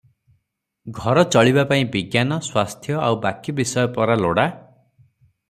ଘର 0.99 1.23
ଚଳିବା 1.35 1.65
ପାଇଁ 1.73 1.85
ବିଜ୍ଞାନ, 1.97 2.39
ସ୍ୱାସ୍ଥ୍ୟ 2.47 2.97
ଆଉ 3.09 3.21
ବାକି 3.27 3.57
ବିଷୟ 3.61 3.87
ପରା 3.99 4.19
ଲୋଡ଼ା। 4.25 4.49